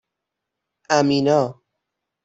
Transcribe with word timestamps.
امینا 0.97 1.59